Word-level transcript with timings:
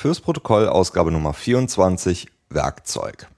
Fürs 0.00 0.22
Protokoll 0.22 0.66
Ausgabe 0.66 1.10
Nummer 1.10 1.34
24 1.34 2.26
Werkzeug. 2.48 3.28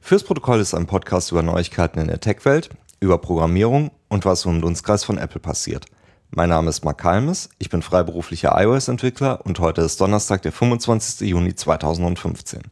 Fürs 0.00 0.24
Protokoll 0.24 0.58
ist 0.58 0.74
ein 0.74 0.88
Podcast 0.88 1.30
über 1.30 1.44
Neuigkeiten 1.44 2.00
in 2.00 2.08
der 2.08 2.18
Tech-Welt, 2.18 2.70
über 2.98 3.18
Programmierung 3.18 3.92
und 4.08 4.24
was 4.24 4.44
im 4.44 4.60
Dunstkreis 4.60 5.04
von 5.04 5.18
Apple 5.18 5.38
passiert. 5.38 5.86
Mein 6.30 6.48
Name 6.48 6.70
ist 6.70 6.84
Mark 6.84 6.98
Kalmes, 6.98 7.48
ich 7.60 7.70
bin 7.70 7.82
freiberuflicher 7.82 8.60
iOS-Entwickler 8.60 9.46
und 9.46 9.60
heute 9.60 9.82
ist 9.82 10.00
Donnerstag, 10.00 10.42
der 10.42 10.50
25. 10.50 11.28
Juni 11.28 11.54
2015. 11.54 12.62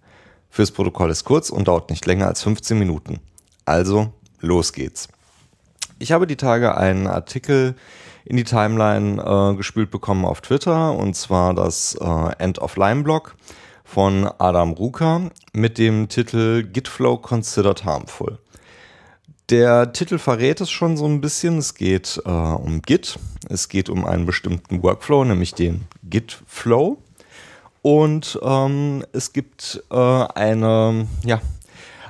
Fürs 0.51 0.73
Protokoll 0.73 1.11
ist 1.13 1.23
kurz 1.23 1.51
und 1.51 1.69
dauert 1.69 1.91
nicht 1.91 2.07
länger 2.07 2.27
als 2.27 2.43
15 2.43 2.77
Minuten. 2.77 3.21
Also, 3.67 4.13
los 4.41 4.73
geht's. 4.73 5.07
Ich 5.99 6.13
habe 6.13 6.27
die 6.27 6.37
Tage 6.37 6.77
einen 6.77 7.07
Artikel 7.07 7.75
in 8.27 8.37
die 8.37 8.45
Timeline 8.45 9.23
äh, 9.23 9.57
gespült 9.57 9.91
bekommen 9.91 10.27
auf 10.27 10.43
Twitter 10.43 10.93
und 10.93 11.15
zwar 11.17 11.55
das 11.55 11.97
äh, 11.99 12.33
End 12.39 12.59
of 12.59 12.77
Line 12.77 13.03
Blog 13.03 13.35
von 13.83 14.29
Adam 14.39 14.73
Ruka 14.73 15.31
mit 15.55 15.79
dem 15.79 16.09
Titel 16.09 16.65
Gitflow 16.65 17.17
Considered 17.17 17.85
Harmful. 17.85 18.39
Der 19.49 19.93
Titel 19.93 20.19
verrät 20.19 20.61
es 20.61 20.71
schon 20.71 20.97
so 20.97 21.07
ein 21.07 21.21
bisschen. 21.21 21.59
Es 21.59 21.75
geht 21.75 22.21
äh, 22.27 22.31
um 22.31 22.83
Git. 22.83 23.19
Es 23.49 23.69
geht 23.69 23.89
um 23.89 24.05
einen 24.05 24.27
bestimmten 24.27 24.83
Workflow, 24.83 25.25
nämlich 25.25 25.55
den 25.55 25.87
Git-Flow. 26.03 26.99
Und 27.81 28.41
ähm, 28.43 29.05
es 29.13 29.33
gibt 29.33 29.85
äh, 29.93 29.97
eine, 29.97 31.07
ja, 31.25 31.41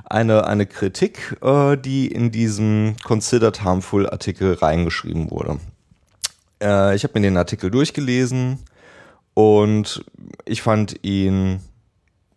eine, 0.06 0.46
eine 0.46 0.66
Kritik, 0.66 1.36
äh, 1.42 1.76
die 1.76 2.06
in 2.06 2.30
diesem 2.30 2.96
Considered 3.04 3.62
Harmful 3.62 4.08
Artikel 4.08 4.54
reingeschrieben 4.54 5.30
wurde. 5.30 5.58
Äh, 6.62 6.94
ich 6.94 7.04
habe 7.04 7.18
mir 7.18 7.26
den 7.26 7.36
Artikel 7.36 7.70
durchgelesen 7.70 8.58
und 9.34 10.04
ich 10.44 10.62
fand 10.62 11.04
ihn 11.04 11.60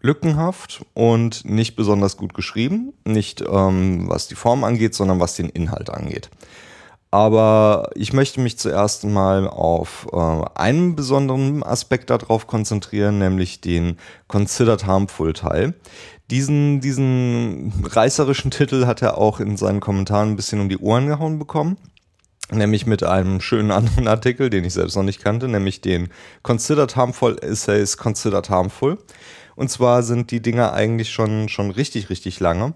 lückenhaft 0.01 0.85
und 0.93 1.45
nicht 1.45 1.75
besonders 1.75 2.17
gut 2.17 2.33
geschrieben. 2.33 2.93
Nicht 3.05 3.41
ähm, 3.41 4.09
was 4.09 4.27
die 4.27 4.35
Form 4.35 4.63
angeht, 4.63 4.95
sondern 4.95 5.19
was 5.19 5.35
den 5.35 5.49
Inhalt 5.49 5.89
angeht. 5.89 6.29
Aber 7.11 7.89
ich 7.95 8.13
möchte 8.13 8.39
mich 8.39 8.57
zuerst 8.59 9.03
mal 9.03 9.47
auf 9.47 10.07
äh, 10.13 10.45
einen 10.55 10.95
besonderen 10.95 11.63
Aspekt 11.63 12.11
darauf 12.11 12.45
konzentrieren, 12.45 13.17
nämlich 13.17 13.61
den 13.61 13.97
Considered 14.27 14.85
Harmful 14.85 15.33
Teil. 15.33 15.73
Diesen, 16.29 16.81
diesen 16.81 17.73
reißerischen 17.83 18.51
Titel 18.51 18.85
hat 18.85 19.01
er 19.01 19.17
auch 19.17 19.39
in 19.39 19.57
seinen 19.57 19.79
Kommentaren 19.79 20.29
ein 20.29 20.35
bisschen 20.35 20.61
um 20.61 20.69
die 20.69 20.77
Ohren 20.77 21.07
gehauen 21.07 21.39
bekommen 21.39 21.77
nämlich 22.51 22.85
mit 22.85 23.03
einem 23.03 23.41
schönen 23.41 23.71
anderen 23.71 24.07
Artikel, 24.07 24.49
den 24.49 24.63
ich 24.63 24.73
selbst 24.73 24.95
noch 24.95 25.03
nicht 25.03 25.23
kannte, 25.23 25.47
nämlich 25.47 25.81
den 25.81 26.09
Considered 26.43 26.95
Harmful 26.95 27.37
Essays 27.41 27.97
Considered 27.97 28.49
Harmful. 28.49 28.97
Und 29.55 29.69
zwar 29.69 30.03
sind 30.03 30.31
die 30.31 30.41
Dinger 30.41 30.73
eigentlich 30.73 31.11
schon, 31.11 31.49
schon 31.49 31.71
richtig, 31.71 32.09
richtig 32.09 32.39
lange. 32.39 32.73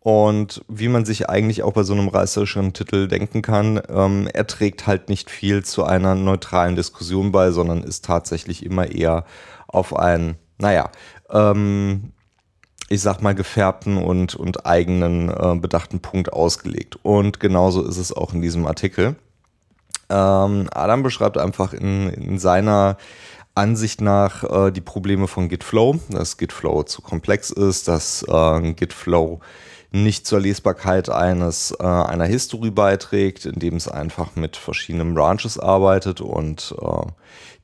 Und 0.00 0.64
wie 0.68 0.88
man 0.88 1.04
sich 1.04 1.28
eigentlich 1.28 1.62
auch 1.62 1.72
bei 1.72 1.82
so 1.82 1.92
einem 1.92 2.08
reißerischen 2.08 2.72
Titel 2.72 3.08
denken 3.08 3.42
kann, 3.42 3.80
ähm, 3.88 4.28
er 4.32 4.46
trägt 4.46 4.86
halt 4.86 5.08
nicht 5.08 5.28
viel 5.28 5.64
zu 5.64 5.84
einer 5.84 6.14
neutralen 6.14 6.76
Diskussion 6.76 7.32
bei, 7.32 7.50
sondern 7.50 7.82
ist 7.82 8.04
tatsächlich 8.04 8.64
immer 8.64 8.90
eher 8.90 9.24
auf 9.66 9.96
einen, 9.96 10.36
naja, 10.58 10.90
ähm, 11.30 12.12
ich 12.88 13.02
sag 13.02 13.20
mal, 13.20 13.34
gefärbten 13.34 13.98
und, 13.98 14.34
und 14.34 14.64
eigenen 14.66 15.28
äh, 15.28 15.56
bedachten 15.56 16.00
Punkt 16.00 16.32
ausgelegt. 16.32 16.98
Und 17.02 17.40
genauso 17.40 17.84
ist 17.84 17.98
es 17.98 18.12
auch 18.12 18.32
in 18.32 18.40
diesem 18.40 18.66
Artikel. 18.66 19.16
Ähm, 20.08 20.68
Adam 20.72 21.02
beschreibt 21.02 21.36
einfach 21.36 21.74
in, 21.74 22.08
in 22.08 22.38
seiner 22.38 22.96
Ansicht 23.54 24.00
nach 24.00 24.44
äh, 24.44 24.70
die 24.70 24.80
Probleme 24.80 25.26
von 25.26 25.48
Gitflow, 25.48 25.98
dass 26.10 26.38
Gitflow 26.38 26.84
zu 26.84 27.02
komplex 27.02 27.50
ist, 27.50 27.88
dass 27.88 28.24
äh, 28.26 28.72
Gitflow 28.72 29.40
nicht 29.90 30.26
zur 30.26 30.40
Lesbarkeit 30.40 31.08
eines 31.08 31.74
äh, 31.78 31.84
einer 31.84 32.26
History 32.26 32.70
beiträgt, 32.70 33.46
indem 33.46 33.76
es 33.76 33.88
einfach 33.88 34.36
mit 34.36 34.56
verschiedenen 34.56 35.14
Branches 35.14 35.58
arbeitet 35.58 36.20
und 36.20 36.74
äh, 36.80 37.06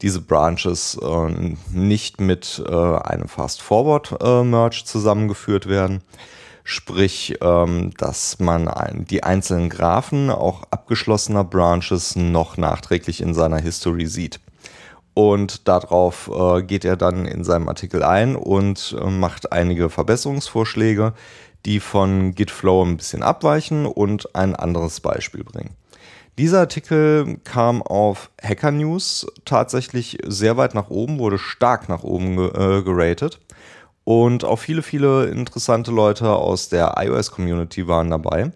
diese 0.00 0.22
Branches 0.22 0.98
äh, 1.02 1.54
nicht 1.70 2.20
mit 2.20 2.62
äh, 2.66 2.72
einem 2.72 3.28
Fast-Forward-Merge 3.28 4.80
äh, 4.80 4.84
zusammengeführt 4.84 5.68
werden. 5.68 6.02
Sprich, 6.66 7.36
ähm, 7.42 7.92
dass 7.98 8.38
man 8.40 8.70
die 9.10 9.22
einzelnen 9.22 9.68
Graphen 9.68 10.30
auch 10.30 10.62
abgeschlossener 10.70 11.44
Branches 11.44 12.16
noch 12.16 12.56
nachträglich 12.56 13.20
in 13.20 13.34
seiner 13.34 13.58
History 13.58 14.06
sieht. 14.06 14.40
Und 15.12 15.68
darauf 15.68 16.30
äh, 16.34 16.62
geht 16.62 16.86
er 16.86 16.96
dann 16.96 17.26
in 17.26 17.44
seinem 17.44 17.68
Artikel 17.68 18.02
ein 18.02 18.34
und 18.34 18.96
macht 18.98 19.52
einige 19.52 19.90
Verbesserungsvorschläge, 19.90 21.12
die 21.66 21.80
von 21.80 22.34
Gitflow 22.34 22.84
ein 22.84 22.96
bisschen 22.96 23.22
abweichen 23.22 23.86
und 23.86 24.34
ein 24.34 24.54
anderes 24.54 25.00
Beispiel 25.00 25.44
bringen. 25.44 25.74
Dieser 26.36 26.60
Artikel 26.60 27.38
kam 27.44 27.80
auf 27.80 28.30
Hacker 28.42 28.72
News 28.72 29.26
tatsächlich 29.44 30.18
sehr 30.26 30.56
weit 30.56 30.74
nach 30.74 30.90
oben, 30.90 31.20
wurde 31.20 31.38
stark 31.38 31.88
nach 31.88 32.02
oben 32.02 32.38
äh, 32.38 32.82
geratet. 32.82 33.40
Und 34.02 34.44
auch 34.44 34.58
viele, 34.58 34.82
viele 34.82 35.26
interessante 35.26 35.90
Leute 35.90 36.30
aus 36.30 36.68
der 36.68 36.94
iOS-Community 36.98 37.86
waren 37.86 38.10
dabei. 38.10 38.52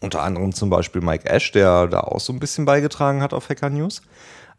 Unter 0.00 0.22
anderem 0.22 0.52
zum 0.52 0.68
Beispiel 0.68 1.00
Mike 1.00 1.28
Ash, 1.28 1.52
der 1.52 1.86
da 1.86 2.00
auch 2.00 2.20
so 2.20 2.32
ein 2.32 2.40
bisschen 2.40 2.64
beigetragen 2.64 3.22
hat 3.22 3.32
auf 3.32 3.48
Hacker 3.48 3.70
News. 3.70 4.02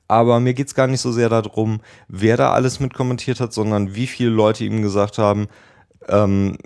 Aber 0.08 0.40
mir 0.40 0.54
geht 0.54 0.68
es 0.68 0.76
gar 0.76 0.88
nicht 0.88 1.02
so 1.02 1.12
sehr 1.12 1.30
darum, 1.30 1.82
wer 2.08 2.38
da 2.38 2.54
alles 2.54 2.80
mit 2.80 2.94
kommentiert 2.94 3.42
hat, 3.42 3.52
sondern 3.52 3.94
wie 3.94 4.08
viele 4.08 4.30
Leute 4.30 4.64
ihm 4.64 4.82
gesagt 4.82 5.18
haben, 5.18 5.48
ähm, 6.08 6.58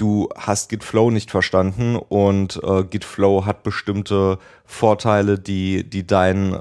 du 0.00 0.28
hast 0.36 0.68
Gitflow 0.70 1.10
nicht 1.10 1.30
verstanden 1.30 1.96
und 1.96 2.58
äh, 2.62 2.84
Gitflow 2.84 3.44
hat 3.44 3.62
bestimmte 3.62 4.38
Vorteile, 4.64 5.38
die, 5.38 5.84
die 5.88 6.06
deinen 6.06 6.58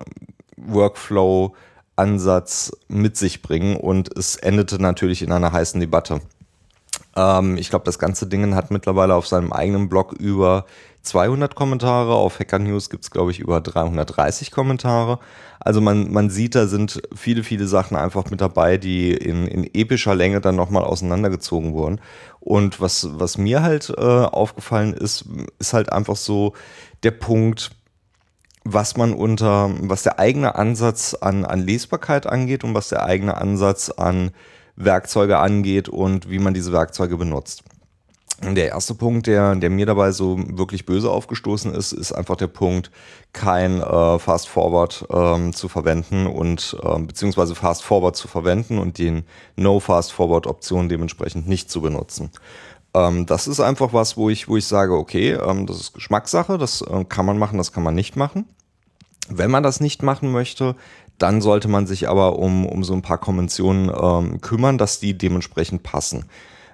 Workflow-Ansatz 0.58 2.74
mit 2.90 3.16
sich 3.16 3.42
bringen 3.42 3.78
und 3.78 4.18
es 4.18 4.36
endete 4.36 4.82
natürlich 4.82 5.22
in 5.22 5.32
einer 5.32 5.54
heißen 5.54 5.80
Debatte. 5.80 6.20
Ähm, 7.16 7.56
ich 7.58 7.70
glaube, 7.70 7.86
das 7.86 7.98
ganze 7.98 8.28
Ding 8.28 8.56
hat 8.56 8.72
mittlerweile 8.72 9.16
auf 9.16 9.28
seinem 9.28 9.54
eigenen 9.54 9.88
Blog 9.88 10.12
über 10.14 10.66
200 11.02 11.56
Kommentare. 11.56 12.14
Auf 12.14 12.40
Hacker 12.40 12.60
News 12.60 12.90
gibt 12.90 13.04
es, 13.04 13.12
glaube 13.12 13.32
ich, 13.32 13.40
über 13.40 13.62
330 13.62 14.52
Kommentare. 14.52 15.20
Also 15.60 15.82
man, 15.82 16.12
man 16.12 16.30
sieht, 16.30 16.56
da 16.56 16.68
sind 16.68 17.02
viele, 17.14 17.44
viele 17.44 17.68
Sachen 17.68 17.98
einfach 17.98 18.30
mit 18.30 18.42
dabei, 18.42 18.78
die 18.78 19.14
in, 19.14 19.48
in 19.48 19.70
epischer 19.74 20.16
Länge 20.16 20.42
dann 20.42 20.56
nochmal 20.56 20.84
auseinandergezogen 20.84 21.74
wurden. 21.74 22.00
Und 22.40 22.80
was, 22.80 23.08
was 23.20 23.38
mir 23.38 23.62
halt 23.62 23.90
äh, 23.90 24.02
aufgefallen 24.02 24.94
ist, 24.94 25.26
ist 25.59 25.74
halt 25.74 25.92
einfach 25.92 26.16
so 26.16 26.54
der 27.04 27.12
Punkt, 27.12 27.72
was 28.64 28.98
man 28.98 29.14
unter, 29.14 29.72
was 29.82 30.04
der 30.04 30.20
eigene 30.20 30.56
Ansatz 30.56 31.14
an, 31.14 31.46
an 31.46 31.59
Lesbarkeit 31.62 32.28
angeht 32.28 32.64
und 32.64 32.74
was 32.74 32.90
der 32.90 33.04
eigene 33.04 33.38
Ansatz 33.38 33.90
an 33.90 34.32
Werkzeuge 34.76 35.38
angeht 35.38 35.90
und 35.90 36.30
wie 36.30 36.40
man 36.40 36.54
diese 36.54 36.72
Werkzeuge 36.72 37.18
benutzt. 37.18 37.64
Der 38.42 38.70
erste 38.70 38.96
Punkt, 38.96 39.28
der, 39.28 39.56
der 39.56 39.70
mir 39.70 39.86
dabei 39.86 40.14
so 40.14 40.40
wirklich 40.58 40.86
böse 40.86 41.12
aufgestoßen 41.12 41.74
ist, 41.74 41.92
ist 41.92 42.14
einfach 42.14 42.38
der 42.38 42.48
Punkt, 42.48 42.90
kein 43.34 43.82
äh, 43.82 44.20
Fast 44.20 44.48
Forward 44.48 45.06
ähm, 45.12 45.52
zu 45.54 45.68
verwenden 45.68 46.26
und 46.26 46.78
ähm, 46.84 47.06
beziehungsweise 47.06 47.54
Fast 47.54 47.84
Forward 47.84 48.16
zu 48.16 48.30
verwenden 48.30 48.80
und 48.80 48.98
den 48.98 49.26
No 49.58 49.82
Fast 49.82 50.14
Forward 50.14 50.48
Option 50.48 50.88
dementsprechend 50.88 51.50
nicht 51.50 51.70
zu 51.70 51.82
benutzen. 51.82 52.32
Ähm, 52.94 53.26
das 53.26 53.48
ist 53.48 53.60
einfach 53.60 53.92
was, 53.92 54.16
wo 54.16 54.30
ich, 54.30 54.48
wo 54.48 54.56
ich 54.56 54.66
sage, 54.66 54.94
okay, 54.94 55.34
ähm, 55.34 55.66
das 55.66 55.80
ist 55.80 55.94
Geschmackssache, 55.94 56.58
das 56.58 56.82
äh, 56.82 57.04
kann 57.04 57.26
man 57.26 57.38
machen, 57.38 57.58
das 57.58 57.74
kann 57.74 57.84
man 57.84 57.96
nicht 57.96 58.16
machen. 58.16 58.46
Wenn 59.28 59.52
man 59.52 59.64
das 59.64 59.82
nicht 59.82 60.02
machen 60.02 60.32
möchte, 60.32 60.76
dann 61.18 61.42
sollte 61.42 61.68
man 61.68 61.86
sich 61.88 62.08
aber 62.08 62.40
um, 62.40 62.66
um 62.66 62.86
so 62.86 62.94
ein 62.94 63.02
paar 63.02 63.18
Konventionen 63.18 63.92
ähm, 63.94 64.40
kümmern, 64.40 64.78
dass 64.78 65.00
die 65.00 65.18
dementsprechend 65.18 65.84
passen. 65.84 66.26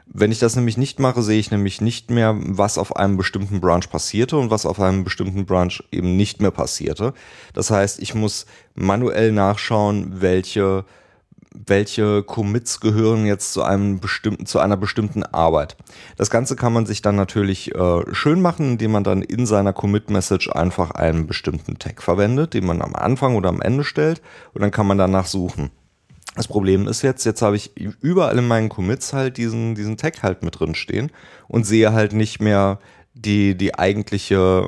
Wenn 0.07 0.31
ich 0.31 0.39
das 0.39 0.55
nämlich 0.55 0.77
nicht 0.77 0.99
mache, 0.99 1.21
sehe 1.23 1.39
ich 1.39 1.51
nämlich 1.51 1.81
nicht 1.81 2.11
mehr, 2.11 2.35
was 2.37 2.77
auf 2.77 2.95
einem 2.95 3.17
bestimmten 3.17 3.59
Branch 3.59 3.87
passierte 3.89 4.37
und 4.37 4.51
was 4.51 4.65
auf 4.65 4.79
einem 4.79 5.03
bestimmten 5.03 5.45
Branch 5.45 5.83
eben 5.91 6.15
nicht 6.15 6.41
mehr 6.41 6.51
passierte. 6.51 7.13
Das 7.53 7.71
heißt, 7.71 7.99
ich 7.99 8.13
muss 8.13 8.45
manuell 8.75 9.31
nachschauen, 9.31 10.21
welche 10.21 10.85
welche 11.67 12.23
Commits 12.23 12.79
gehören 12.79 13.25
jetzt 13.25 13.53
zu 13.53 13.63
einem 13.63 13.99
bestimmten, 13.99 14.45
zu 14.45 14.59
einer 14.59 14.77
bestimmten 14.77 15.23
Arbeit. 15.23 15.77
Das 16.17 16.29
Ganze 16.29 16.55
kann 16.55 16.73
man 16.73 16.85
sich 16.85 17.01
dann 17.01 17.15
natürlich 17.15 17.73
äh, 17.73 18.01
schön 18.13 18.41
machen, 18.41 18.71
indem 18.71 18.91
man 18.91 19.03
dann 19.03 19.21
in 19.21 19.45
seiner 19.45 19.73
Commit-Message 19.73 20.49
einfach 20.51 20.91
einen 20.91 21.27
bestimmten 21.27 21.79
Tag 21.79 22.03
verwendet, 22.03 22.53
den 22.53 22.65
man 22.65 22.81
am 22.81 22.95
Anfang 22.95 23.35
oder 23.35 23.49
am 23.49 23.61
Ende 23.61 23.83
stellt 23.83 24.21
und 24.53 24.61
dann 24.61 24.71
kann 24.71 24.87
man 24.87 24.97
danach 24.97 25.27
suchen. 25.27 25.71
Das 26.35 26.47
Problem 26.47 26.87
ist 26.87 27.01
jetzt, 27.01 27.25
jetzt 27.25 27.41
habe 27.41 27.55
ich 27.55 27.75
überall 27.77 28.37
in 28.37 28.47
meinen 28.47 28.69
Commits 28.69 29.13
halt 29.13 29.37
diesen, 29.37 29.73
diesen 29.73 29.97
Tag 29.97 30.21
halt 30.21 30.43
mit 30.43 30.59
drin 30.59 30.75
stehen 30.75 31.11
und 31.47 31.65
sehe 31.65 31.93
halt 31.93 32.13
nicht 32.13 32.41
mehr 32.41 32.79
die, 33.13 33.55
die 33.55 33.75
eigentliche 33.75 34.67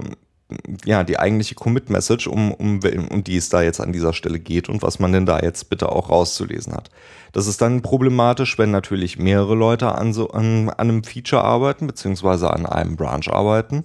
ja, 0.85 1.03
die 1.03 1.19
eigentliche 1.19 1.55
Commit-Message, 1.55 2.27
um, 2.27 2.53
um, 2.53 2.79
um 3.09 3.23
die 3.23 3.35
es 3.35 3.49
da 3.49 3.61
jetzt 3.61 3.81
an 3.81 3.91
dieser 3.91 4.13
Stelle 4.13 4.39
geht 4.39 4.69
und 4.69 4.81
was 4.81 4.99
man 4.99 5.11
denn 5.11 5.25
da 5.25 5.39
jetzt 5.39 5.69
bitte 5.69 5.89
auch 5.89 6.09
rauszulesen 6.09 6.73
hat. 6.73 6.89
Das 7.33 7.47
ist 7.47 7.61
dann 7.61 7.81
problematisch, 7.81 8.57
wenn 8.57 8.71
natürlich 8.71 9.19
mehrere 9.19 9.55
Leute 9.55 9.93
an, 9.93 10.13
so, 10.13 10.29
an, 10.29 10.69
an 10.69 10.89
einem 10.89 11.03
Feature 11.03 11.43
arbeiten, 11.43 11.85
beziehungsweise 11.85 12.51
an 12.51 12.65
einem 12.65 12.95
Branch 12.95 13.27
arbeiten 13.27 13.83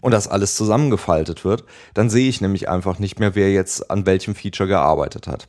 und 0.00 0.12
das 0.12 0.28
alles 0.28 0.56
zusammengefaltet 0.56 1.44
wird, 1.44 1.64
dann 1.94 2.10
sehe 2.10 2.28
ich 2.28 2.42
nämlich 2.42 2.68
einfach 2.68 2.98
nicht 2.98 3.18
mehr, 3.18 3.34
wer 3.34 3.50
jetzt 3.50 3.90
an 3.90 4.04
welchem 4.04 4.34
Feature 4.34 4.68
gearbeitet 4.68 5.26
hat. 5.26 5.48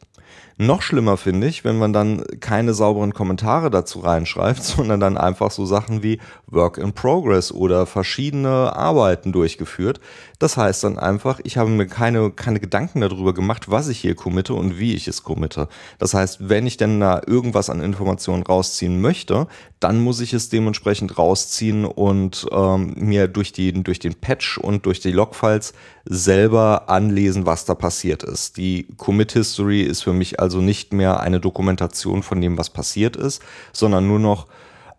Noch 0.62 0.84
schlimmer 0.84 1.18
finde 1.18 1.48
ich, 1.48 1.64
wenn 1.64 1.80
man 1.80 1.92
dann 1.92 2.24
keine 2.40 2.76
sauberen 2.76 3.16
Kommentare 3.16 3.72
dazu 3.72 4.02
reinschreibt, 4.02 4.62
sondern 4.64 5.00
dann 5.00 5.18
einfach 5.18 5.50
so 5.50 5.66
Sachen 5.66 6.04
wie 6.04 6.20
Work 6.46 6.78
in 6.78 6.94
Progress 6.94 7.52
oder 7.52 7.88
verschiedene 7.88 8.76
Arbeiten 8.76 9.32
durchgeführt. 9.32 10.00
Das 10.38 10.58
heißt 10.58 10.84
dann 10.84 11.00
einfach, 11.00 11.40
ich 11.44 11.58
habe 11.58 11.72
mir 11.72 11.88
keine, 11.88 12.30
keine 12.30 12.60
Gedanken 12.60 13.02
darüber 13.02 13.34
gemacht, 13.34 13.72
was 13.72 13.88
ich 13.88 14.00
hier 14.00 14.14
committe 14.14 14.54
und 14.54 14.78
wie 14.78 14.94
ich 14.94 15.08
es 15.08 15.24
committe. 15.24 15.68
Das 15.98 16.14
heißt, 16.14 16.48
wenn 16.48 16.68
ich 16.68 16.78
denn 16.78 17.00
da 17.00 17.22
irgendwas 17.26 17.72
an 17.72 17.82
Informationen 17.82 18.44
rausziehen 18.44 19.02
möchte, 19.02 19.48
dann 19.80 20.00
muss 20.00 20.20
ich 20.20 20.34
es 20.34 20.50
dementsprechend 20.50 21.18
rausziehen 21.18 21.86
und 21.86 22.46
ähm, 22.52 22.94
mir 22.98 23.28
durch, 23.28 23.52
die, 23.52 23.72
durch 23.72 23.98
den 23.98 24.14
Patch 24.14 24.60
und 24.60 24.86
durch 24.86 25.00
die 25.00 25.12
Logfiles 25.12 25.74
selber 26.06 26.90
anlesen, 26.90 27.46
was 27.46 27.66
da 27.66 27.74
passiert 27.74 28.24
ist. 28.24 28.58
Die 28.58 28.88
Commit 28.98 29.32
History 29.32 29.82
ist 29.82 30.04
für 30.04 30.14
mich 30.14 30.40
also 30.40 30.51
nicht 30.60 30.92
mehr 30.92 31.20
eine 31.22 31.40
Dokumentation 31.40 32.24
von 32.24 32.42
dem, 32.42 32.58
was 32.58 32.70
passiert 32.70 33.16
ist, 33.16 33.42
sondern 33.72 34.08
nur 34.08 34.20
noch 34.20 34.48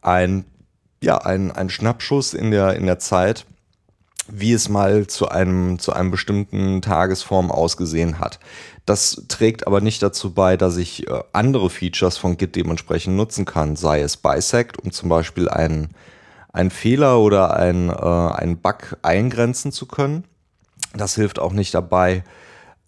ein, 0.01 0.45
ja, 1.03 1.19
ein, 1.19 1.53
ein 1.53 1.69
Schnappschuss 1.69 2.33
in 2.33 2.51
der, 2.51 2.75
in 2.77 2.87
der 2.87 2.99
Zeit, 2.99 3.45
wie 4.29 4.53
es 4.53 4.69
mal 4.69 5.09
zu 5.09 5.29
einem, 5.29 5.79
zu 5.79 5.93
einem 5.93 6.11
bestimmten 6.11 6.81
Tagesform 6.81 7.51
ausgesehen 7.51 8.19
hat. 8.19 8.39
Das 8.87 9.25
trägt 9.29 9.67
aber 9.67 9.81
nicht 9.81 10.03
dazu 10.03 10.33
bei, 10.33 10.57
dass 10.57 10.77
ich 10.77 11.09
äh, 11.09 11.23
andere 11.33 11.71
Features 11.71 12.17
von 12.17 12.37
Git 12.37 12.57
dementsprechend 12.57 13.17
nutzen 13.17 13.45
kann, 13.45 13.77
sei 13.77 14.01
es 14.01 14.17
Bisect, 14.17 14.79
um 14.79 14.93
zum 14.93 15.09
Beispiel 15.09 15.49
einen, 15.49 15.91
einen 16.53 16.71
Fehler 16.71 17.19
oder 17.19 17.57
einen, 17.57 17.91
äh, 17.91 17.93
einen 17.93 18.59
Bug 18.59 18.97
eingrenzen 19.03 19.73
zu 19.73 19.87
können 19.87 20.25
das 20.95 21.15
hilft 21.15 21.39
auch 21.39 21.53
nicht 21.53 21.75
dabei, 21.75 22.25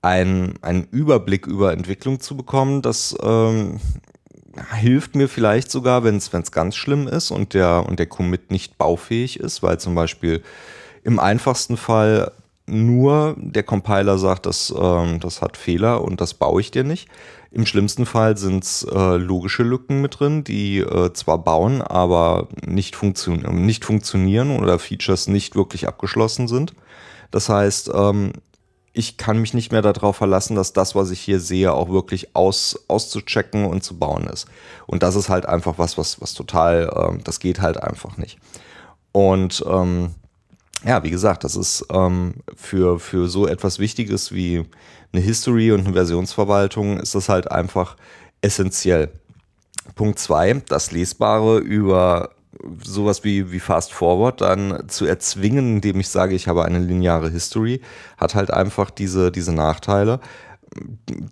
einen, 0.04 0.62
einen 0.62 0.84
Überblick 0.90 1.46
über 1.46 1.72
Entwicklung 1.72 2.20
zu 2.20 2.36
bekommen. 2.36 2.82
Das 2.82 3.16
ähm, 3.22 3.80
hilft 4.78 5.16
mir 5.16 5.28
vielleicht 5.28 5.70
sogar, 5.70 6.04
wenn 6.04 6.16
es 6.16 6.30
ganz 6.52 6.76
schlimm 6.76 7.08
ist 7.08 7.30
und 7.30 7.54
der, 7.54 7.86
und 7.88 7.98
der 7.98 8.06
Commit 8.06 8.50
nicht 8.50 8.76
baufähig 8.76 9.40
ist, 9.40 9.62
weil 9.62 9.80
zum 9.80 9.94
Beispiel 9.94 10.42
im 11.02 11.18
einfachsten 11.18 11.76
Fall 11.76 12.32
nur 12.66 13.34
der 13.38 13.62
Compiler 13.62 14.18
sagt, 14.18 14.46
das, 14.46 14.72
ähm, 14.78 15.20
das 15.20 15.42
hat 15.42 15.56
Fehler 15.56 16.02
und 16.02 16.20
das 16.20 16.34
baue 16.34 16.60
ich 16.60 16.70
dir 16.70 16.84
nicht. 16.84 17.08
Im 17.50 17.66
schlimmsten 17.66 18.04
Fall 18.04 18.36
sind 18.36 18.64
es 18.64 18.82
äh, 18.82 19.16
logische 19.16 19.62
Lücken 19.62 20.02
mit 20.02 20.18
drin, 20.18 20.44
die 20.44 20.78
äh, 20.78 21.12
zwar 21.12 21.38
bauen, 21.38 21.82
aber 21.82 22.48
nicht, 22.66 22.96
funktio 22.96 23.34
nicht 23.34 23.84
funktionieren 23.84 24.58
oder 24.58 24.78
Features 24.78 25.28
nicht 25.28 25.56
wirklich 25.56 25.86
abgeschlossen 25.86 26.48
sind. 26.48 26.74
Das 27.30 27.48
heißt, 27.48 27.90
ähm, 27.94 28.32
ich 28.96 29.16
kann 29.16 29.40
mich 29.40 29.52
nicht 29.54 29.72
mehr 29.72 29.82
darauf 29.82 30.16
verlassen, 30.16 30.54
dass 30.54 30.72
das, 30.72 30.94
was 30.94 31.10
ich 31.10 31.20
hier 31.20 31.40
sehe, 31.40 31.72
auch 31.72 31.90
wirklich 31.90 32.34
aus, 32.36 32.78
auszuchecken 32.86 33.66
und 33.66 33.82
zu 33.82 33.98
bauen 33.98 34.28
ist. 34.28 34.46
Und 34.86 35.02
das 35.02 35.16
ist 35.16 35.28
halt 35.28 35.46
einfach 35.46 35.74
was, 35.78 35.98
was, 35.98 36.20
was 36.20 36.32
total, 36.32 36.90
ähm, 36.96 37.20
das 37.24 37.40
geht 37.40 37.60
halt 37.60 37.82
einfach 37.82 38.16
nicht. 38.16 38.38
Und 39.10 39.64
ähm, 39.68 40.14
ja, 40.84 41.02
wie 41.02 41.10
gesagt, 41.10 41.42
das 41.42 41.56
ist 41.56 41.84
ähm, 41.90 42.34
für, 42.54 43.00
für 43.00 43.28
so 43.28 43.48
etwas 43.48 43.80
Wichtiges 43.80 44.32
wie 44.32 44.64
eine 45.12 45.22
History 45.22 45.72
und 45.72 45.80
eine 45.80 45.92
Versionsverwaltung 45.92 47.00
ist 47.00 47.16
das 47.16 47.28
halt 47.28 47.50
einfach 47.50 47.96
essentiell. 48.42 49.10
Punkt 49.96 50.20
zwei, 50.20 50.62
das 50.68 50.92
Lesbare 50.92 51.58
über 51.58 52.30
sowas 52.82 53.24
wie, 53.24 53.52
wie 53.52 53.60
Fast 53.60 53.92
Forward 53.92 54.40
dann 54.40 54.88
zu 54.88 55.06
erzwingen, 55.06 55.76
indem 55.76 56.00
ich 56.00 56.08
sage, 56.08 56.34
ich 56.34 56.48
habe 56.48 56.64
eine 56.64 56.78
lineare 56.78 57.30
History, 57.30 57.80
hat 58.16 58.34
halt 58.34 58.50
einfach 58.50 58.90
diese, 58.90 59.30
diese 59.30 59.52
Nachteile. 59.52 60.20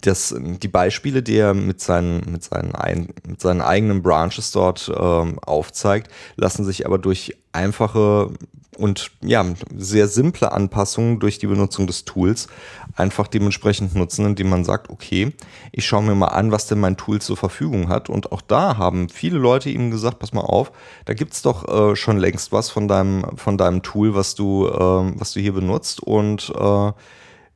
Das, 0.00 0.34
die 0.38 0.68
Beispiele, 0.68 1.22
die 1.22 1.36
er 1.36 1.54
mit 1.54 1.80
seinen, 1.80 2.30
mit 2.30 2.44
seinen, 2.44 2.74
ein, 2.74 3.08
mit 3.26 3.40
seinen 3.40 3.60
eigenen 3.60 4.02
Branches 4.02 4.52
dort 4.52 4.90
ähm, 4.94 5.38
aufzeigt, 5.40 6.10
lassen 6.36 6.64
sich 6.64 6.86
aber 6.86 6.98
durch 6.98 7.36
einfache 7.52 8.30
und 8.78 9.10
ja, 9.20 9.44
sehr 9.76 10.08
simple 10.08 10.50
Anpassungen 10.50 11.20
durch 11.20 11.38
die 11.38 11.46
Benutzung 11.46 11.86
des 11.86 12.04
Tools 12.04 12.48
einfach 12.96 13.28
dementsprechend 13.28 13.94
nutzen, 13.94 14.24
indem 14.24 14.48
man 14.48 14.64
sagt, 14.64 14.88
okay, 14.88 15.32
ich 15.72 15.86
schaue 15.86 16.02
mir 16.02 16.14
mal 16.14 16.28
an, 16.28 16.52
was 16.52 16.66
denn 16.66 16.80
mein 16.80 16.96
Tool 16.96 17.20
zur 17.20 17.36
Verfügung 17.36 17.88
hat. 17.88 18.08
Und 18.08 18.32
auch 18.32 18.40
da 18.40 18.78
haben 18.78 19.08
viele 19.10 19.38
Leute 19.38 19.68
ihm 19.68 19.90
gesagt, 19.90 20.18
pass 20.18 20.32
mal 20.32 20.40
auf, 20.40 20.72
da 21.04 21.12
gibt's 21.12 21.42
doch 21.42 21.68
äh, 21.68 21.96
schon 21.96 22.16
längst 22.16 22.50
was 22.50 22.70
von 22.70 22.88
deinem, 22.88 23.36
von 23.36 23.58
deinem 23.58 23.82
Tool, 23.82 24.14
was 24.14 24.34
du, 24.34 24.66
äh, 24.66 25.20
was 25.20 25.32
du 25.32 25.40
hier 25.40 25.52
benutzt. 25.52 26.02
Und 26.02 26.50
äh, 26.58 26.92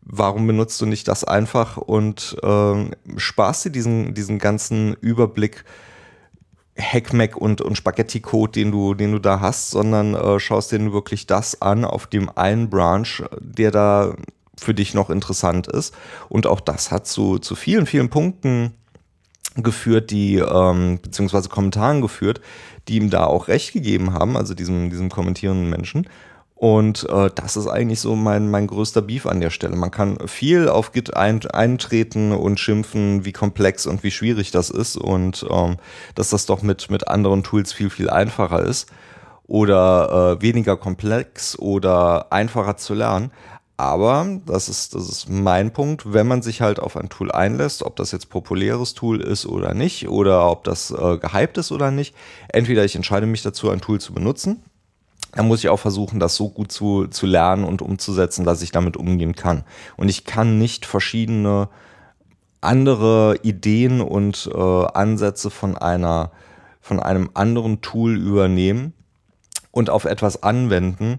warum 0.09 0.47
benutzt 0.47 0.81
du 0.81 0.87
nicht 0.87 1.09
das 1.09 1.25
einfach 1.25 1.77
und 1.77 2.37
äh, 2.43 2.91
sparst 3.17 3.67
dir 3.67 3.71
diesen, 3.71 4.15
diesen 4.15 4.39
ganzen 4.39 4.95
Überblick 4.95 5.65
Hackmack 6.79 7.37
und, 7.37 7.61
und 7.61 7.77
Spaghetti-Code, 7.77 8.53
den 8.53 8.71
du, 8.71 8.95
den 8.95 9.13
du 9.13 9.19
da 9.19 9.41
hast, 9.41 9.71
sondern 9.71 10.15
äh, 10.15 10.39
schaust 10.39 10.73
dir 10.73 10.93
wirklich 10.93 11.27
das 11.27 11.61
an 11.63 11.85
auf 11.85 12.07
dem 12.07 12.31
einen 12.37 12.71
Branch, 12.71 13.25
der 13.41 13.71
da 13.71 14.15
für 14.59 14.75
dich 14.75 14.95
noch 14.95 15.11
interessant 15.11 15.67
ist. 15.67 15.95
Und 16.29 16.47
auch 16.47 16.61
das 16.61 16.91
hat 16.91 17.07
zu, 17.07 17.39
zu 17.39 17.55
vielen, 17.55 17.87
vielen 17.87 18.11
Punkten 18.11 18.75
geführt, 19.57 20.11
die, 20.11 20.37
ähm, 20.37 20.99
beziehungsweise 21.01 21.49
Kommentaren 21.49 22.01
geführt, 22.01 22.41
die 22.89 22.97
ihm 22.97 23.11
da 23.11 23.25
auch 23.25 23.49
recht 23.49 23.73
gegeben 23.73 24.13
haben, 24.13 24.37
also 24.37 24.55
diesem, 24.55 24.91
diesem 24.91 25.09
kommentierenden 25.09 25.69
Menschen. 25.69 26.09
Und 26.59 27.07
äh, 27.11 27.31
das 27.35 27.59
ist 27.59 27.67
eigentlich 27.67 28.01
so 28.01 28.17
mein, 28.17 28.51
mein 28.51 28.67
größter 28.67 29.03
Beef 29.03 29.27
an 29.27 29.41
der 29.41 29.51
Stelle. 29.51 29.77
Man 29.77 29.91
kann 29.91 30.17
viel 30.27 30.71
auf 30.71 30.93
Git 30.93 31.15
ein, 31.15 31.45
eintreten 31.45 32.33
und 32.33 32.59
schimpfen, 32.59 33.27
wie 33.27 33.33
komplex 33.33 33.85
und 33.85 34.03
wie 34.03 34.11
schwierig 34.11 34.53
das 34.53 34.71
ist 34.71 34.97
und 34.97 35.47
ähm, 35.51 35.77
dass 36.15 36.31
das 36.31 36.47
doch 36.47 36.63
mit, 36.63 36.91
mit 36.91 37.09
anderen 37.09 37.43
Tools 37.43 37.75
viel, 37.75 37.91
viel 37.91 38.09
einfacher 38.09 38.63
ist 38.63 38.91
oder 39.47 40.39
äh, 40.39 40.43
weniger 40.43 40.79
komplex 40.79 41.59
oder 41.59 42.33
einfacher 42.33 42.79
zu 42.79 42.95
lernen. 42.95 43.33
Aber 43.77 44.27
das 44.47 44.71
ist, 44.71 44.95
das 44.95 45.11
ist 45.11 45.29
mein 45.29 45.75
Punkt, 45.75 46.15
wenn 46.15 46.27
man 46.27 46.41
sich 46.41 46.63
halt 46.63 46.81
auf 46.81 46.97
ein 46.97 47.11
Tool 47.11 47.31
einlässt, 47.31 47.83
ob 47.83 47.97
das 47.97 48.13
jetzt 48.13 48.31
populäres 48.31 48.95
Tool 48.95 49.21
ist 49.21 49.45
oder 49.45 49.75
nicht, 49.75 50.09
oder 50.09 50.51
ob 50.51 50.65
das 50.65 50.91
äh, 50.91 51.19
gehypt 51.19 51.59
ist 51.59 51.71
oder 51.71 51.91
nicht, 51.91 52.15
entweder 52.49 52.83
ich 52.87 52.97
entscheide 52.97 53.27
mich 53.27 53.43
dazu, 53.43 53.69
ein 53.69 53.83
Tool 53.83 54.01
zu 54.01 54.15
benutzen 54.15 54.63
dann 55.37 55.49
muss 55.49 55.61
ich 55.61 55.69
auch 55.69 55.79
versuchen, 55.79 56.19
das 56.19 56.35
so 56.35 56.49
gut 56.49 56.73
zu, 56.73 57.07
zu 57.07 57.27
lernen 57.27 57.65
und 57.65 57.83
umzusetzen, 57.83 58.45
dass 58.45 58.63
ich 58.63 58.73
damit 58.73 58.97
umgehen 58.97 59.37
kann. 59.37 59.65
Und 59.97 60.09
ich 60.09 60.25
kann 60.25 60.59
nicht 60.59 60.87
verschiedene 60.87 61.69
andere 62.61 63.39
Ideen 63.43 64.01
und 64.01 64.51
äh, 64.53 64.59
Ansätze 64.59 65.51
von 65.51 65.77
einer 65.77 66.33
von 66.81 67.01
einem 67.01 67.31
anderen 67.35 67.81
Tool 67.81 68.17
übernehmen 68.17 68.93
und 69.73 69.91
auf 69.91 70.05
etwas 70.05 70.45
anwenden, 70.45 71.19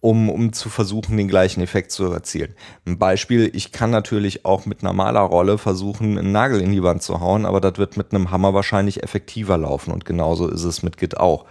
um, 0.00 0.30
um 0.30 0.54
zu 0.54 0.70
versuchen, 0.70 1.18
den 1.18 1.28
gleichen 1.28 1.60
Effekt 1.60 1.90
zu 1.90 2.10
erzielen. 2.10 2.54
Ein 2.86 2.98
Beispiel, 2.98 3.50
ich 3.54 3.72
kann 3.72 3.90
natürlich 3.90 4.46
auch 4.46 4.64
mit 4.64 4.82
einer 4.82 4.94
Malerrolle 4.94 5.58
versuchen, 5.58 6.18
einen 6.18 6.32
Nagel 6.32 6.62
in 6.62 6.72
die 6.72 6.82
Wand 6.82 7.02
zu 7.02 7.20
hauen, 7.20 7.44
aber 7.44 7.60
das 7.60 7.76
wird 7.76 7.98
mit 7.98 8.14
einem 8.14 8.30
Hammer 8.30 8.54
wahrscheinlich 8.54 9.02
effektiver 9.02 9.58
laufen 9.58 9.92
und 9.92 10.06
genauso 10.06 10.48
ist 10.48 10.64
es 10.64 10.82
mit 10.82 10.96
Git 10.96 11.18
auch 11.18 11.44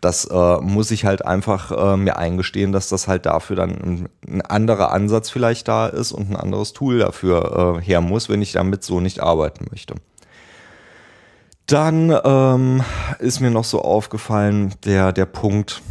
das 0.00 0.26
äh, 0.26 0.58
muss 0.60 0.90
ich 0.90 1.04
halt 1.04 1.24
einfach 1.24 1.72
äh, 1.72 1.96
mir 1.96 2.16
eingestehen, 2.16 2.72
dass 2.72 2.88
das 2.88 3.08
halt 3.08 3.26
dafür 3.26 3.56
dann 3.56 3.70
ein, 3.70 4.08
ein, 4.28 4.42
anderer 4.42 4.92
Ansatz 4.92 5.28
vielleicht 5.30 5.66
da 5.66 5.88
ist 5.88 6.12
und 6.12 6.30
ein 6.30 6.36
anderes 6.36 6.72
Tool 6.72 7.00
dafür 7.00 7.78
äh, 7.78 7.84
her 7.84 8.00
muss, 8.00 8.28
wenn 8.28 8.42
ich 8.42 8.52
damit 8.52 8.84
so 8.84 9.00
nicht 9.00 9.20
arbeiten 9.20 9.66
möchte. 9.70 9.94
Dann 11.66 12.16
ähm, 12.24 12.82
ist 13.18 13.40
mir 13.40 13.50
noch 13.50 13.64
so 13.64 13.82
aufgefallen 13.82 14.74
der, 14.84 15.12
der 15.12 15.26
Punkt, 15.26 15.82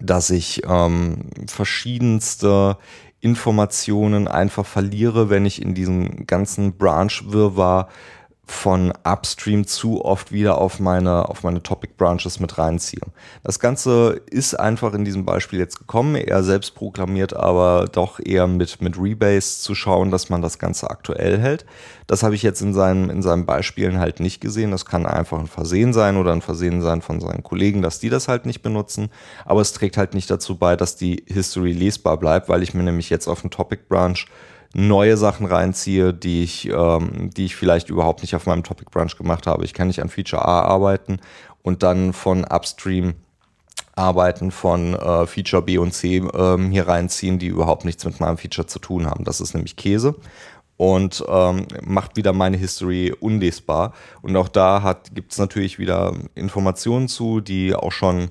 dass 0.00 0.30
ich 0.30 0.62
ähm, 0.66 1.30
verschiedenste 1.46 2.78
Informationen 3.20 4.28
einfach 4.28 4.64
verliere, 4.64 5.28
wenn 5.28 5.44
ich 5.44 5.60
in 5.60 5.74
diesem 5.74 6.26
ganzen 6.26 6.78
Branch-Wirrwarr 6.78 7.88
von 8.50 8.92
Upstream 9.04 9.66
zu 9.66 10.04
oft 10.04 10.32
wieder 10.32 10.58
auf 10.58 10.80
meine, 10.80 11.28
auf 11.28 11.42
meine 11.42 11.62
Topic 11.62 11.92
Branches 11.96 12.40
mit 12.40 12.56
reinziehe. 12.56 13.02
Das 13.44 13.60
Ganze 13.60 14.22
ist 14.30 14.58
einfach 14.58 14.94
in 14.94 15.04
diesem 15.04 15.26
Beispiel 15.26 15.58
jetzt 15.58 15.78
gekommen, 15.78 16.16
er 16.16 16.42
selbst 16.42 16.74
proklamiert, 16.74 17.36
aber 17.36 17.86
doch 17.92 18.18
eher 18.18 18.46
mit, 18.46 18.80
mit 18.80 18.98
Rebase 18.98 19.60
zu 19.60 19.74
schauen, 19.74 20.10
dass 20.10 20.30
man 20.30 20.40
das 20.40 20.58
Ganze 20.58 20.88
aktuell 20.90 21.38
hält. 21.38 21.66
Das 22.06 22.22
habe 22.22 22.34
ich 22.34 22.42
jetzt 22.42 22.62
in 22.62 22.72
seinen, 22.72 23.10
in 23.10 23.20
seinen 23.20 23.44
Beispielen 23.44 23.98
halt 23.98 24.18
nicht 24.18 24.40
gesehen. 24.40 24.70
Das 24.70 24.86
kann 24.86 25.04
einfach 25.04 25.38
ein 25.38 25.46
Versehen 25.46 25.92
sein 25.92 26.16
oder 26.16 26.32
ein 26.32 26.40
Versehen 26.40 26.80
sein 26.80 27.02
von 27.02 27.20
seinen 27.20 27.42
Kollegen, 27.42 27.82
dass 27.82 28.00
die 28.00 28.08
das 28.08 28.28
halt 28.28 28.46
nicht 28.46 28.62
benutzen. 28.62 29.10
Aber 29.44 29.60
es 29.60 29.74
trägt 29.74 29.98
halt 29.98 30.14
nicht 30.14 30.30
dazu 30.30 30.56
bei, 30.56 30.74
dass 30.74 30.96
die 30.96 31.22
History 31.26 31.72
lesbar 31.72 32.16
bleibt, 32.16 32.48
weil 32.48 32.62
ich 32.62 32.72
mir 32.72 32.82
nämlich 32.82 33.10
jetzt 33.10 33.28
auf 33.28 33.42
den 33.42 33.50
Topic 33.50 33.82
Branch 33.88 34.26
neue 34.74 35.16
Sachen 35.16 35.46
reinziehe, 35.46 36.12
die 36.12 36.42
ich, 36.42 36.68
ähm, 36.68 37.30
die 37.36 37.46
ich 37.46 37.56
vielleicht 37.56 37.90
überhaupt 37.90 38.22
nicht 38.22 38.34
auf 38.34 38.46
meinem 38.46 38.64
Topic 38.64 38.90
Branch 38.90 39.16
gemacht 39.16 39.46
habe. 39.46 39.64
Ich 39.64 39.74
kann 39.74 39.88
nicht 39.88 40.02
an 40.02 40.08
Feature 40.08 40.44
A 40.44 40.62
arbeiten 40.62 41.20
und 41.62 41.82
dann 41.82 42.12
von 42.12 42.44
Upstream 42.44 43.14
Arbeiten 43.94 44.52
von 44.52 44.94
äh, 44.94 45.26
Feature 45.26 45.62
B 45.62 45.78
und 45.78 45.92
C 45.92 46.18
ähm, 46.18 46.70
hier 46.70 46.86
reinziehen, 46.86 47.38
die 47.38 47.48
überhaupt 47.48 47.84
nichts 47.84 48.04
mit 48.04 48.20
meinem 48.20 48.38
Feature 48.38 48.66
zu 48.66 48.78
tun 48.78 49.06
haben. 49.06 49.24
Das 49.24 49.40
ist 49.40 49.54
nämlich 49.54 49.74
Käse 49.74 50.14
und 50.76 51.24
ähm, 51.28 51.66
macht 51.82 52.16
wieder 52.16 52.32
meine 52.32 52.56
History 52.56 53.12
unlesbar. 53.18 53.92
Und 54.22 54.36
auch 54.36 54.48
da 54.48 54.96
gibt 55.12 55.32
es 55.32 55.38
natürlich 55.38 55.78
wieder 55.78 56.14
Informationen 56.36 57.08
zu, 57.08 57.40
die 57.40 57.74
auch 57.74 57.92
schon 57.92 58.30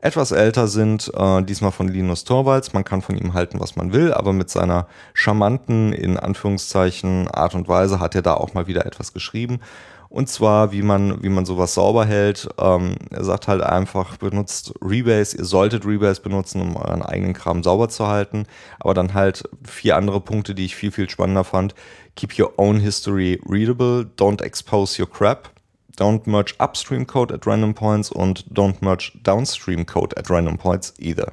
etwas 0.00 0.30
älter 0.30 0.68
sind, 0.68 1.12
äh, 1.14 1.42
diesmal 1.42 1.72
von 1.72 1.88
Linus 1.88 2.24
Torvalds. 2.24 2.72
Man 2.72 2.84
kann 2.84 3.02
von 3.02 3.16
ihm 3.16 3.34
halten, 3.34 3.58
was 3.60 3.76
man 3.76 3.92
will, 3.92 4.12
aber 4.12 4.32
mit 4.32 4.48
seiner 4.48 4.86
charmanten, 5.12 5.92
in 5.92 6.16
Anführungszeichen, 6.16 7.28
Art 7.28 7.54
und 7.54 7.68
Weise 7.68 7.98
hat 7.98 8.14
er 8.14 8.22
da 8.22 8.34
auch 8.34 8.54
mal 8.54 8.68
wieder 8.68 8.86
etwas 8.86 9.12
geschrieben. 9.12 9.60
Und 10.08 10.28
zwar, 10.28 10.72
wie 10.72 10.82
man, 10.82 11.22
wie 11.22 11.28
man 11.28 11.44
sowas 11.44 11.74
sauber 11.74 12.06
hält. 12.06 12.48
Ähm, 12.58 12.94
er 13.10 13.24
sagt 13.24 13.46
halt 13.46 13.62
einfach, 13.62 14.16
benutzt 14.16 14.72
Rebase. 14.80 15.36
Ihr 15.36 15.44
solltet 15.44 15.84
Rebase 15.84 16.22
benutzen, 16.22 16.62
um 16.62 16.76
euren 16.76 17.02
eigenen 17.02 17.34
Kram 17.34 17.62
sauber 17.62 17.90
zu 17.90 18.06
halten. 18.06 18.46
Aber 18.80 18.94
dann 18.94 19.12
halt 19.12 19.44
vier 19.64 19.96
andere 19.96 20.20
Punkte, 20.20 20.54
die 20.54 20.64
ich 20.64 20.76
viel, 20.76 20.92
viel 20.92 21.10
spannender 21.10 21.44
fand. 21.44 21.74
Keep 22.16 22.38
your 22.38 22.54
own 22.56 22.80
history 22.80 23.38
readable. 23.46 24.06
Don't 24.16 24.40
expose 24.42 25.00
your 25.00 25.10
crap. 25.10 25.50
Don't 25.98 26.26
merge 26.26 26.54
upstream 26.60 27.06
code 27.06 27.34
at 27.34 27.46
random 27.46 27.74
points 27.74 28.10
und 28.10 28.46
don't 28.52 28.76
merge 28.80 29.12
downstream 29.24 29.84
code 29.84 30.16
at 30.16 30.30
random 30.30 30.56
points 30.56 30.94
either. 30.98 31.32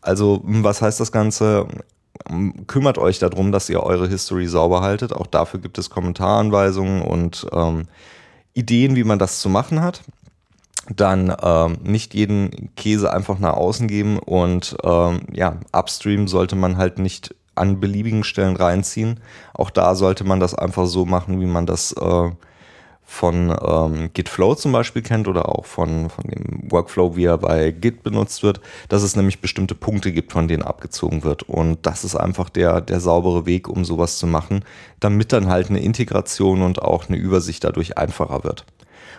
Also, 0.00 0.40
was 0.44 0.80
heißt 0.80 1.00
das 1.00 1.12
Ganze? 1.12 1.66
Kümmert 2.66 2.96
euch 2.96 3.18
darum, 3.18 3.52
dass 3.52 3.68
ihr 3.68 3.82
eure 3.82 4.08
History 4.08 4.46
sauber 4.46 4.80
haltet. 4.80 5.12
Auch 5.12 5.26
dafür 5.26 5.60
gibt 5.60 5.76
es 5.78 5.90
Kommentaranweisungen 5.90 7.02
und 7.02 7.46
ähm, 7.52 7.86
Ideen, 8.54 8.96
wie 8.96 9.04
man 9.04 9.18
das 9.18 9.40
zu 9.40 9.50
machen 9.50 9.82
hat. 9.82 10.02
Dann 10.88 11.34
ähm, 11.42 11.78
nicht 11.82 12.14
jeden 12.14 12.74
Käse 12.76 13.12
einfach 13.12 13.38
nach 13.38 13.54
außen 13.54 13.88
geben 13.88 14.18
und 14.18 14.76
ähm, 14.84 15.22
ja, 15.32 15.58
upstream 15.72 16.28
sollte 16.28 16.56
man 16.56 16.78
halt 16.78 16.98
nicht 16.98 17.34
an 17.54 17.80
beliebigen 17.80 18.24
Stellen 18.24 18.56
reinziehen. 18.56 19.20
Auch 19.52 19.70
da 19.70 19.94
sollte 19.94 20.24
man 20.24 20.40
das 20.40 20.54
einfach 20.54 20.86
so 20.86 21.04
machen, 21.04 21.40
wie 21.40 21.46
man 21.46 21.66
das 21.66 21.92
äh, 21.92 22.30
von 23.08 23.56
ähm, 23.64 24.10
Gitflow 24.12 24.56
zum 24.56 24.72
Beispiel 24.72 25.00
kennt 25.00 25.28
oder 25.28 25.48
auch 25.48 25.64
von, 25.64 26.10
von 26.10 26.24
dem 26.24 26.70
Workflow, 26.70 27.14
wie 27.14 27.24
er 27.24 27.38
bei 27.38 27.70
Git 27.70 28.02
benutzt 28.02 28.42
wird, 28.42 28.60
dass 28.88 29.04
es 29.04 29.14
nämlich 29.14 29.40
bestimmte 29.40 29.76
Punkte 29.76 30.10
gibt, 30.12 30.32
von 30.32 30.48
denen 30.48 30.64
abgezogen 30.64 31.22
wird. 31.22 31.44
Und 31.44 31.86
das 31.86 32.02
ist 32.02 32.16
einfach 32.16 32.50
der, 32.50 32.80
der 32.80 32.98
saubere 32.98 33.46
Weg, 33.46 33.68
um 33.68 33.84
sowas 33.84 34.18
zu 34.18 34.26
machen, 34.26 34.64
damit 34.98 35.32
dann 35.32 35.48
halt 35.48 35.70
eine 35.70 35.80
Integration 35.80 36.62
und 36.62 36.82
auch 36.82 37.08
eine 37.08 37.16
Übersicht 37.16 37.62
dadurch 37.62 37.96
einfacher 37.96 38.42
wird. 38.42 38.66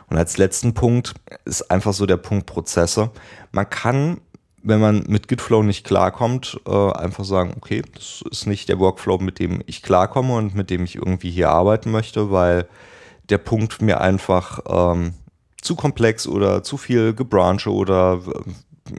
Und 0.09 0.17
als 0.17 0.37
letzten 0.37 0.73
Punkt 0.73 1.13
ist 1.45 1.71
einfach 1.71 1.93
so 1.93 2.05
der 2.05 2.17
Punkt 2.17 2.45
Prozesse. 2.45 3.09
Man 3.51 3.69
kann 3.69 4.19
wenn 4.63 4.81
man 4.81 5.05
mit 5.07 5.29
Gitflow 5.29 5.63
nicht 5.63 5.85
klarkommt, 5.85 6.59
äh, 6.67 6.91
einfach 6.91 7.23
sagen, 7.23 7.53
okay, 7.55 7.83
das 7.95 8.21
ist 8.29 8.47
nicht 8.47 8.67
der 8.67 8.79
Workflow, 8.79 9.17
mit 9.17 9.39
dem 9.39 9.63
ich 9.65 9.81
klarkomme 9.81 10.35
und 10.35 10.55
mit 10.55 10.69
dem 10.69 10.83
ich 10.83 10.95
irgendwie 10.95 11.31
hier 11.31 11.51
arbeiten 11.51 11.89
möchte, 11.89 12.31
weil 12.31 12.67
der 13.29 13.37
Punkt 13.37 13.81
mir 13.81 14.01
einfach 14.01 14.59
ähm, 14.67 15.13
zu 15.61 15.75
komplex 15.75 16.27
oder 16.27 16.63
zu 16.63 16.77
viel 16.77 17.13
gebranche 17.13 17.71
oder 17.71 18.21
äh, 18.25 18.91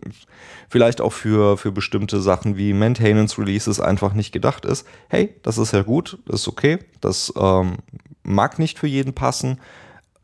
vielleicht 0.69 1.01
auch 1.01 1.13
für, 1.13 1.57
für 1.57 1.73
bestimmte 1.73 2.21
Sachen 2.21 2.57
wie 2.57 2.73
Maintenance 2.73 3.39
Releases 3.39 3.81
einfach 3.81 4.13
nicht 4.13 4.33
gedacht 4.33 4.65
ist. 4.65 4.87
Hey, 5.09 5.35
das 5.43 5.59
ist 5.59 5.73
ja 5.73 5.83
gut, 5.83 6.19
das 6.27 6.43
ist 6.43 6.49
okay, 6.49 6.79
das 7.01 7.33
ähm, 7.39 7.77
mag 8.23 8.59
nicht 8.59 8.79
für 8.79 8.87
jeden 8.87 9.15
passen. 9.15 9.61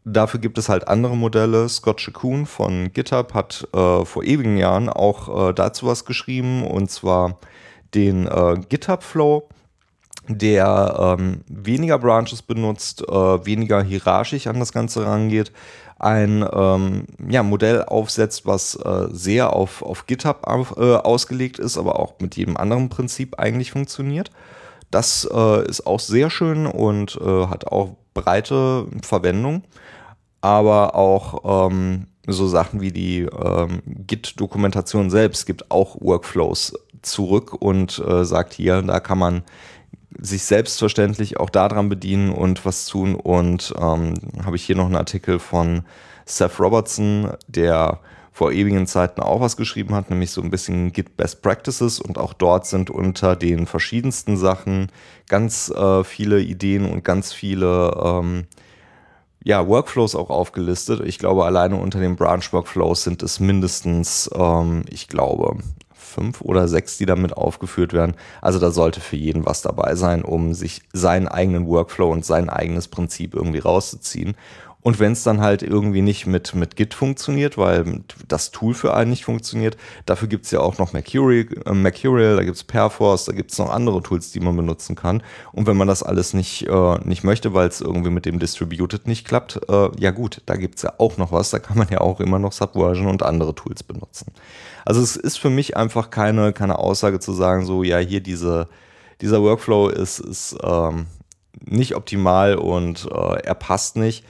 Dafür 0.06 0.38
gibt 0.38 0.58
es 0.58 0.68
halt 0.68 0.86
andere 0.86 1.16
Modelle. 1.16 1.66
Scott 1.66 1.96
Chacon 1.96 2.44
von 2.44 2.92
GitHub 2.92 3.32
hat 3.32 3.66
äh, 3.72 4.04
vor 4.04 4.22
ewigen 4.22 4.58
Jahren 4.58 4.90
auch 4.90 5.48
äh, 5.48 5.54
dazu 5.54 5.86
was 5.86 6.04
geschrieben 6.04 6.66
und 6.66 6.90
zwar 6.90 7.38
den 7.94 8.26
äh, 8.26 8.60
GitHub 8.68 9.02
Flow 9.02 9.48
der 10.28 11.16
ähm, 11.18 11.40
weniger 11.48 11.98
Branches 11.98 12.42
benutzt, 12.42 13.02
äh, 13.02 13.12
weniger 13.46 13.82
hierarchisch 13.82 14.46
an 14.46 14.58
das 14.58 14.72
Ganze 14.72 15.06
rangeht, 15.06 15.52
ein 15.98 16.44
ähm, 16.52 17.04
ja, 17.28 17.42
Modell 17.42 17.84
aufsetzt, 17.84 18.46
was 18.46 18.74
äh, 18.76 19.08
sehr 19.10 19.52
auf, 19.52 19.82
auf 19.82 20.06
GitHub 20.06 20.46
auf, 20.46 20.76
äh, 20.76 20.96
ausgelegt 20.96 21.58
ist, 21.58 21.78
aber 21.78 21.98
auch 21.98 22.14
mit 22.20 22.36
jedem 22.36 22.56
anderen 22.56 22.88
Prinzip 22.88 23.38
eigentlich 23.38 23.70
funktioniert. 23.72 24.30
Das 24.90 25.28
äh, 25.32 25.68
ist 25.68 25.86
auch 25.86 26.00
sehr 26.00 26.30
schön 26.30 26.66
und 26.66 27.18
äh, 27.20 27.46
hat 27.46 27.66
auch 27.66 27.96
breite 28.12 28.86
Verwendung, 29.02 29.64
aber 30.40 30.94
auch 30.94 31.68
ähm, 31.68 32.06
so 32.26 32.46
Sachen 32.46 32.80
wie 32.80 32.92
die 32.92 33.20
ähm, 33.22 33.82
Git-Dokumentation 34.06 35.10
selbst 35.10 35.46
gibt 35.46 35.70
auch 35.70 35.96
Workflows 36.00 36.74
zurück 37.02 37.54
und 37.54 37.98
äh, 37.98 38.24
sagt 38.24 38.54
hier, 38.54 38.82
da 38.82 39.00
kann 39.00 39.18
man 39.18 39.42
sich 40.20 40.44
selbstverständlich 40.44 41.38
auch 41.38 41.50
daran 41.50 41.88
bedienen 41.88 42.30
und 42.30 42.64
was 42.64 42.86
tun. 42.86 43.14
Und 43.14 43.74
ähm, 43.78 44.14
habe 44.44 44.56
ich 44.56 44.64
hier 44.64 44.76
noch 44.76 44.86
einen 44.86 44.96
Artikel 44.96 45.38
von 45.38 45.82
Seth 46.24 46.58
Robertson, 46.60 47.32
der 47.46 48.00
vor 48.34 48.50
ewigen 48.50 48.88
Zeiten 48.88 49.20
auch 49.20 49.40
was 49.40 49.56
geschrieben 49.56 49.94
hat, 49.94 50.10
nämlich 50.10 50.32
so 50.32 50.42
ein 50.42 50.50
bisschen 50.50 50.92
Git 50.92 51.16
Best 51.16 51.40
Practices 51.40 52.00
und 52.00 52.18
auch 52.18 52.32
dort 52.32 52.66
sind 52.66 52.90
unter 52.90 53.36
den 53.36 53.66
verschiedensten 53.66 54.36
Sachen 54.36 54.90
ganz 55.28 55.70
äh, 55.70 56.02
viele 56.02 56.40
Ideen 56.40 56.90
und 56.90 57.04
ganz 57.04 57.32
viele 57.32 57.92
ähm, 58.02 58.46
ja, 59.44 59.68
Workflows 59.68 60.16
auch 60.16 60.30
aufgelistet. 60.30 61.00
Ich 61.06 61.20
glaube, 61.20 61.44
alleine 61.44 61.76
unter 61.76 62.00
den 62.00 62.16
Branch 62.16 62.42
Workflows 62.50 63.04
sind 63.04 63.22
es 63.22 63.38
mindestens, 63.38 64.28
ähm, 64.34 64.84
ich 64.90 65.06
glaube, 65.06 65.58
fünf 66.14 66.40
oder 66.40 66.68
sechs, 66.68 66.96
die 66.96 67.06
damit 67.06 67.36
aufgeführt 67.36 67.92
werden. 67.92 68.14
Also 68.40 68.58
da 68.58 68.70
sollte 68.70 69.00
für 69.00 69.16
jeden 69.16 69.44
was 69.44 69.62
dabei 69.62 69.96
sein, 69.96 70.22
um 70.22 70.54
sich 70.54 70.82
seinen 70.92 71.28
eigenen 71.28 71.66
Workflow 71.66 72.10
und 72.10 72.24
sein 72.24 72.48
eigenes 72.48 72.88
Prinzip 72.88 73.34
irgendwie 73.34 73.58
rauszuziehen. 73.58 74.34
Und 74.84 75.00
wenn 75.00 75.12
es 75.12 75.22
dann 75.22 75.40
halt 75.40 75.62
irgendwie 75.62 76.02
nicht 76.02 76.26
mit, 76.26 76.54
mit 76.54 76.76
Git 76.76 76.92
funktioniert, 76.92 77.56
weil 77.56 78.02
das 78.28 78.50
Tool 78.50 78.74
für 78.74 78.92
einen 78.92 79.08
nicht 79.08 79.24
funktioniert, 79.24 79.78
dafür 80.04 80.28
gibt 80.28 80.44
es 80.44 80.50
ja 80.50 80.60
auch 80.60 80.76
noch 80.76 80.92
Mercurial, 80.92 81.46
äh, 81.64 81.72
Mercurial 81.72 82.36
da 82.36 82.44
gibt 82.44 82.58
es 82.58 82.64
Perforce, 82.64 83.24
da 83.24 83.32
gibt 83.32 83.50
es 83.50 83.58
noch 83.58 83.70
andere 83.70 84.02
Tools, 84.02 84.30
die 84.30 84.40
man 84.40 84.54
benutzen 84.54 84.94
kann. 84.94 85.22
Und 85.52 85.66
wenn 85.66 85.78
man 85.78 85.88
das 85.88 86.02
alles 86.02 86.34
nicht, 86.34 86.68
äh, 86.68 86.98
nicht 87.02 87.24
möchte, 87.24 87.54
weil 87.54 87.66
es 87.66 87.80
irgendwie 87.80 88.10
mit 88.10 88.26
dem 88.26 88.38
Distributed 88.38 89.06
nicht 89.06 89.26
klappt, 89.26 89.58
äh, 89.70 89.88
ja 89.98 90.10
gut, 90.10 90.42
da 90.44 90.54
gibt 90.56 90.76
es 90.76 90.82
ja 90.82 90.92
auch 90.98 91.16
noch 91.16 91.32
was, 91.32 91.48
da 91.48 91.60
kann 91.60 91.78
man 91.78 91.88
ja 91.88 92.02
auch 92.02 92.20
immer 92.20 92.38
noch 92.38 92.52
Subversion 92.52 93.06
und 93.06 93.22
andere 93.22 93.54
Tools 93.54 93.82
benutzen. 93.84 94.32
Also 94.84 95.00
es 95.00 95.16
ist 95.16 95.38
für 95.38 95.48
mich 95.48 95.78
einfach 95.78 96.10
keine, 96.10 96.52
keine 96.52 96.78
Aussage 96.78 97.20
zu 97.20 97.32
sagen, 97.32 97.64
so 97.64 97.84
ja, 97.84 97.96
hier 97.96 98.20
diese, 98.20 98.68
dieser 99.22 99.40
Workflow 99.40 99.88
ist, 99.88 100.18
ist 100.18 100.58
ähm, 100.62 101.06
nicht 101.64 101.94
optimal 101.94 102.56
und 102.56 103.08
äh, 103.10 103.40
er 103.44 103.54
passt 103.54 103.96
nicht 103.96 104.26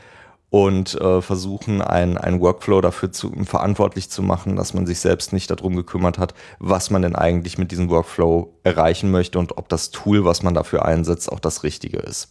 und 0.55 0.95
äh, 1.01 1.21
versuchen, 1.21 1.83
einen 1.83 2.41
Workflow 2.41 2.81
dafür 2.81 3.11
zu, 3.11 3.33
verantwortlich 3.45 4.09
zu 4.09 4.23
machen, 4.23 4.55
dass 4.55 4.73
man 4.73 4.87
sich 4.87 5.01
selbst 5.01 5.33
nicht 5.33 5.51
darum 5.51 5.75
gekümmert 5.75 6.17
hat, 6.17 6.33
was 6.61 6.91
man 6.91 7.03
denn 7.03 7.17
eigentlich 7.17 7.59
mit 7.59 7.73
diesem 7.73 7.91
Workflow 7.91 8.55
erreichen 8.63 9.11
möchte 9.11 9.41
und 9.41 9.59
ob 9.59 9.69
das 9.69 9.91
Tool, 9.91 10.25
was 10.25 10.45
man 10.45 10.55
dafür 10.55 10.85
einsetzt, 10.85 11.33
auch 11.33 11.41
das 11.41 11.65
Richtige 11.65 11.97
ist. 11.97 12.29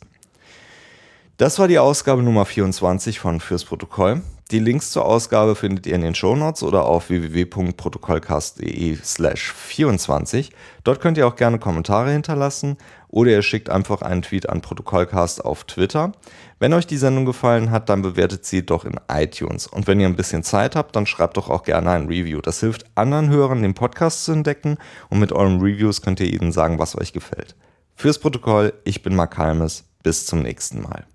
Das 1.36 1.60
war 1.60 1.68
die 1.68 1.80
Ausgabe 1.80 2.24
Nummer 2.24 2.46
24 2.46 3.20
von 3.20 3.42
Fürs 3.42 3.66
Protokoll. 3.66 4.22
Die 4.54 4.60
Links 4.60 4.92
zur 4.92 5.06
Ausgabe 5.06 5.56
findet 5.56 5.88
ihr 5.88 5.96
in 5.96 6.02
den 6.02 6.14
Shownotes 6.14 6.62
oder 6.62 6.86
auf 6.86 7.10
www.protokollcast.de 7.10 8.98
slash 9.04 9.52
24. 9.52 10.52
Dort 10.84 11.02
könnt 11.02 11.18
ihr 11.18 11.26
auch 11.26 11.36
gerne 11.36 11.58
Kommentare 11.58 12.12
hinterlassen 12.12 12.78
oder 13.08 13.32
ihr 13.32 13.42
schickt 13.42 13.72
einfach 13.72 14.04
einen 14.04 14.22
Tweet 14.22 14.48
an 14.48 14.62
Protokollcast 14.62 15.44
auf 15.44 15.64
Twitter. 15.64 16.12
Wenn 16.60 16.74
euch 16.74 16.86
die 16.86 16.98
Sendung 16.98 17.26
gefallen 17.26 17.72
hat, 17.72 17.90
dann 17.90 18.04
bewertet 18.04 18.46
sie 18.46 18.64
doch 18.64 18.86
in 18.86 19.00
iTunes. 19.12 19.66
Und 19.66 19.88
wenn 19.88 20.00
ihr 20.00 20.06
ein 20.06 20.16
bisschen 20.16 20.44
Zeit 20.44 20.76
habt, 20.76 20.96
dann 20.96 21.08
schreibt 21.08 21.38
doch 21.38 21.50
auch 21.50 21.64
gerne 21.64 21.90
ein 21.90 22.06
Review. 22.06 22.40
Das 22.40 22.60
hilft 22.60 22.86
anderen 22.94 23.32
Hörern, 23.32 23.64
den 23.64 23.74
Podcast 23.74 24.24
zu 24.24 24.34
entdecken 24.34 24.78
und 25.10 25.18
mit 25.18 25.32
euren 25.32 25.62
Reviews 25.62 26.04
könnt 26.04 26.20
ihr 26.20 26.32
ihnen 26.32 26.52
sagen, 26.52 26.78
was 26.78 26.96
euch 26.96 27.12
gefällt. 27.12 27.56
Fürs 27.96 28.20
Protokoll, 28.20 28.74
ich 28.84 29.02
bin 29.02 29.16
Mark 29.16 29.36
Halmes. 29.36 29.86
Bis 30.04 30.28
zum 30.28 30.44
nächsten 30.44 30.84
Mal. 30.84 31.08